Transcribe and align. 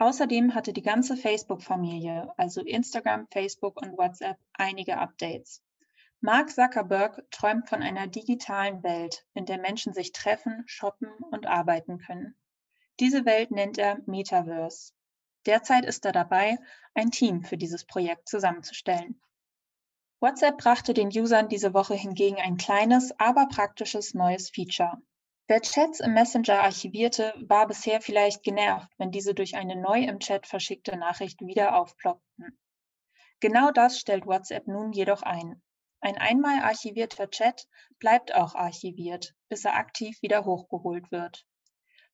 Außerdem 0.00 0.54
hatte 0.54 0.72
die 0.72 0.80
ganze 0.80 1.14
Facebook-Familie, 1.14 2.32
also 2.38 2.62
Instagram, 2.62 3.28
Facebook 3.30 3.78
und 3.82 3.98
WhatsApp, 3.98 4.38
einige 4.54 4.96
Updates. 4.96 5.62
Mark 6.22 6.48
Zuckerberg 6.48 7.30
träumt 7.30 7.68
von 7.68 7.82
einer 7.82 8.06
digitalen 8.06 8.82
Welt, 8.82 9.26
in 9.34 9.44
der 9.44 9.58
Menschen 9.58 9.92
sich 9.92 10.12
treffen, 10.12 10.62
shoppen 10.64 11.10
und 11.30 11.46
arbeiten 11.46 11.98
können. 11.98 12.34
Diese 12.98 13.26
Welt 13.26 13.50
nennt 13.50 13.76
er 13.76 13.98
Metaverse. 14.06 14.94
Derzeit 15.44 15.84
ist 15.84 16.06
er 16.06 16.12
dabei, 16.12 16.56
ein 16.94 17.10
Team 17.10 17.44
für 17.44 17.58
dieses 17.58 17.84
Projekt 17.84 18.26
zusammenzustellen. 18.26 19.20
WhatsApp 20.18 20.56
brachte 20.56 20.94
den 20.94 21.08
Usern 21.08 21.50
diese 21.50 21.74
Woche 21.74 21.94
hingegen 21.94 22.38
ein 22.38 22.56
kleines, 22.56 23.12
aber 23.20 23.48
praktisches 23.48 24.14
neues 24.14 24.48
Feature. 24.48 24.96
Wer 25.50 25.62
Chats 25.62 25.98
im 25.98 26.14
Messenger 26.14 26.62
archivierte, 26.62 27.34
war 27.40 27.66
bisher 27.66 28.00
vielleicht 28.00 28.44
genervt, 28.44 28.88
wenn 28.98 29.10
diese 29.10 29.34
durch 29.34 29.56
eine 29.56 29.74
neu 29.74 29.98
im 30.04 30.20
Chat 30.20 30.46
verschickte 30.46 30.96
Nachricht 30.96 31.40
wieder 31.40 31.74
aufploppten. 31.74 32.56
Genau 33.40 33.72
das 33.72 33.98
stellt 33.98 34.26
WhatsApp 34.26 34.68
nun 34.68 34.92
jedoch 34.92 35.22
ein. 35.22 35.60
Ein 36.00 36.18
einmal 36.18 36.60
archivierter 36.60 37.28
Chat 37.30 37.66
bleibt 37.98 38.32
auch 38.32 38.54
archiviert, 38.54 39.34
bis 39.48 39.64
er 39.64 39.74
aktiv 39.74 40.22
wieder 40.22 40.44
hochgeholt 40.44 41.10
wird. 41.10 41.44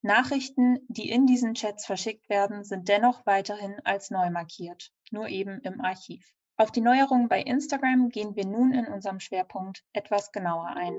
Nachrichten, 0.00 0.78
die 0.88 1.10
in 1.10 1.26
diesen 1.26 1.52
Chats 1.52 1.84
verschickt 1.84 2.30
werden, 2.30 2.64
sind 2.64 2.88
dennoch 2.88 3.26
weiterhin 3.26 3.78
als 3.84 4.10
neu 4.10 4.30
markiert, 4.30 4.90
nur 5.10 5.28
eben 5.28 5.60
im 5.64 5.82
Archiv. 5.82 6.32
Auf 6.56 6.72
die 6.72 6.80
Neuerungen 6.80 7.28
bei 7.28 7.42
Instagram 7.42 8.08
gehen 8.08 8.36
wir 8.36 8.46
nun 8.46 8.72
in 8.72 8.86
unserem 8.86 9.20
Schwerpunkt 9.20 9.84
etwas 9.92 10.32
genauer 10.32 10.68
ein. 10.68 10.94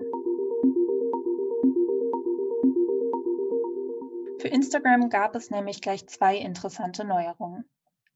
Für 4.40 4.48
Instagram 4.48 5.10
gab 5.10 5.36
es 5.36 5.50
nämlich 5.50 5.82
gleich 5.82 6.08
zwei 6.08 6.38
interessante 6.38 7.04
Neuerungen. 7.04 7.70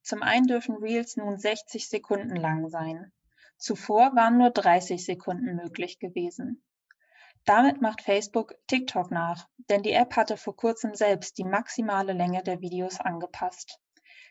Zum 0.03 0.23
einen 0.23 0.47
dürfen 0.47 0.78
Reels 0.78 1.17
nun 1.17 1.38
60 1.38 1.89
Sekunden 1.89 2.38
lang 2.38 2.69
sein. 2.69 3.11
Zuvor 3.57 4.16
waren 4.16 4.38
nur 4.38 4.50
30 4.50 5.03
Sekunden 5.03 5.56
möglich 5.56 6.00
gewesen. 6.00 6.63
Damit 7.44 7.81
macht 7.81 8.01
Facebook 8.01 8.56
TikTok 8.67 9.12
nach, 9.12 9.50
denn 9.69 9.83
die 9.83 9.91
App 9.91 10.16
hatte 10.16 10.38
vor 10.38 10.56
kurzem 10.56 10.95
selbst 10.95 11.38
die 11.38 11.44
maximale 11.44 12.13
Länge 12.13 12.41
der 12.41 12.62
Videos 12.62 13.01
angepasst. 13.01 13.81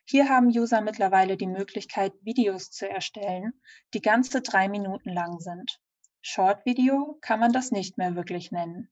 Hier 0.06 0.30
haben 0.30 0.46
User 0.46 0.80
mittlerweile 0.80 1.36
die 1.36 1.46
Möglichkeit, 1.46 2.14
Videos 2.22 2.70
zu 2.70 2.88
erstellen, 2.88 3.52
die 3.92 4.00
ganze 4.00 4.40
drei 4.40 4.70
Minuten 4.70 5.10
lang 5.10 5.40
sind. 5.40 5.78
Short 6.22 6.64
Video 6.64 7.18
kann 7.20 7.38
man 7.38 7.52
das 7.52 7.70
nicht 7.70 7.98
mehr 7.98 8.16
wirklich 8.16 8.50
nennen. 8.50 8.90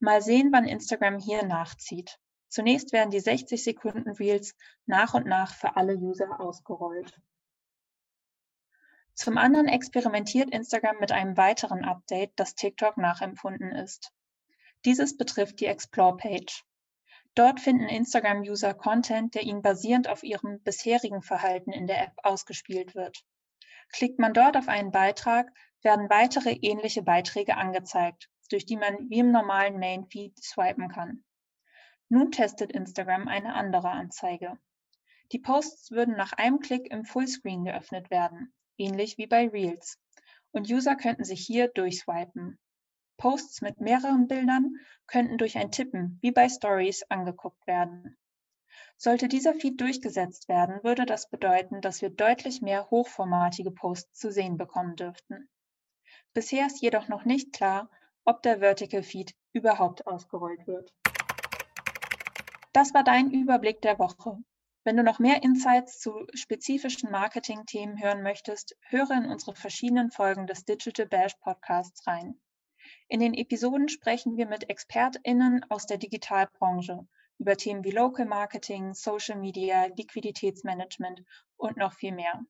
Mal 0.00 0.20
sehen, 0.20 0.50
wann 0.52 0.66
Instagram 0.66 1.20
hier 1.20 1.44
nachzieht. 1.44 2.18
Zunächst 2.54 2.92
werden 2.92 3.10
die 3.10 3.18
60 3.18 3.64
Sekunden 3.64 4.10
Reels 4.10 4.54
nach 4.86 5.14
und 5.14 5.26
nach 5.26 5.52
für 5.52 5.74
alle 5.74 5.96
User 5.96 6.38
ausgerollt. 6.38 7.20
Zum 9.14 9.38
anderen 9.38 9.66
experimentiert 9.66 10.50
Instagram 10.50 10.98
mit 11.00 11.10
einem 11.10 11.36
weiteren 11.36 11.84
Update, 11.84 12.30
das 12.36 12.54
TikTok 12.54 12.96
nachempfunden 12.96 13.72
ist. 13.72 14.12
Dieses 14.84 15.16
betrifft 15.16 15.58
die 15.58 15.66
Explore-Page. 15.66 16.62
Dort 17.34 17.58
finden 17.58 17.88
Instagram-User 17.88 18.72
Content, 18.72 19.34
der 19.34 19.42
ihnen 19.42 19.62
basierend 19.62 20.08
auf 20.08 20.22
ihrem 20.22 20.62
bisherigen 20.62 21.22
Verhalten 21.22 21.72
in 21.72 21.88
der 21.88 22.04
App 22.04 22.12
ausgespielt 22.22 22.94
wird. 22.94 23.24
Klickt 23.92 24.20
man 24.20 24.32
dort 24.32 24.56
auf 24.56 24.68
einen 24.68 24.92
Beitrag, 24.92 25.50
werden 25.82 26.08
weitere 26.08 26.52
ähnliche 26.52 27.02
Beiträge 27.02 27.56
angezeigt, 27.56 28.30
durch 28.48 28.64
die 28.64 28.76
man 28.76 29.10
wie 29.10 29.18
im 29.18 29.32
normalen 29.32 29.80
Main-Feed 29.80 30.40
swipen 30.40 30.88
kann. 30.88 31.24
Nun 32.14 32.30
testet 32.30 32.70
Instagram 32.70 33.26
eine 33.26 33.54
andere 33.54 33.90
Anzeige. 33.90 34.56
Die 35.32 35.40
Posts 35.40 35.90
würden 35.90 36.14
nach 36.14 36.32
einem 36.32 36.60
Klick 36.60 36.86
im 36.92 37.04
Fullscreen 37.04 37.64
geöffnet 37.64 38.08
werden, 38.08 38.54
ähnlich 38.78 39.18
wie 39.18 39.26
bei 39.26 39.48
Reels. 39.48 39.98
Und 40.52 40.70
User 40.70 40.94
könnten 40.94 41.24
sich 41.24 41.44
hier 41.44 41.66
durchswipen. 41.66 42.60
Posts 43.16 43.62
mit 43.62 43.80
mehreren 43.80 44.28
Bildern 44.28 44.76
könnten 45.08 45.38
durch 45.38 45.58
ein 45.58 45.72
Tippen, 45.72 46.20
wie 46.22 46.30
bei 46.30 46.48
Stories, 46.48 47.02
angeguckt 47.08 47.66
werden. 47.66 48.16
Sollte 48.96 49.26
dieser 49.26 49.52
Feed 49.52 49.80
durchgesetzt 49.80 50.48
werden, 50.48 50.84
würde 50.84 51.06
das 51.06 51.28
bedeuten, 51.28 51.80
dass 51.80 52.00
wir 52.00 52.10
deutlich 52.10 52.62
mehr 52.62 52.88
hochformatige 52.90 53.72
Posts 53.72 54.20
zu 54.20 54.30
sehen 54.30 54.56
bekommen 54.56 54.94
dürften. 54.94 55.48
Bisher 56.32 56.68
ist 56.68 56.80
jedoch 56.80 57.08
noch 57.08 57.24
nicht 57.24 57.52
klar, 57.52 57.90
ob 58.24 58.40
der 58.42 58.60
Vertical 58.60 59.02
Feed 59.02 59.34
überhaupt 59.52 60.06
ausgerollt 60.06 60.68
wird. 60.68 60.94
Das 62.74 62.92
war 62.92 63.02
dein 63.04 63.30
Überblick 63.30 63.80
der 63.82 64.00
Woche. 64.00 64.36
Wenn 64.82 64.96
du 64.96 65.04
noch 65.04 65.20
mehr 65.20 65.44
Insights 65.44 66.00
zu 66.00 66.26
spezifischen 66.34 67.08
Marketing-Themen 67.08 68.02
hören 68.02 68.24
möchtest, 68.24 68.76
höre 68.88 69.12
in 69.12 69.26
unsere 69.26 69.54
verschiedenen 69.54 70.10
Folgen 70.10 70.48
des 70.48 70.64
Digital 70.64 71.06
Bash 71.06 71.36
Podcasts 71.36 72.04
rein. 72.08 72.40
In 73.06 73.20
den 73.20 73.32
Episoden 73.32 73.88
sprechen 73.88 74.36
wir 74.36 74.48
mit 74.48 74.68
ExpertInnen 74.68 75.64
aus 75.70 75.86
der 75.86 75.98
Digitalbranche 75.98 77.06
über 77.38 77.56
Themen 77.56 77.84
wie 77.84 77.92
Local 77.92 78.26
Marketing, 78.26 78.92
Social 78.92 79.38
Media, 79.38 79.84
Liquiditätsmanagement 79.96 81.22
und 81.56 81.76
noch 81.76 81.92
viel 81.92 82.10
mehr. 82.10 82.40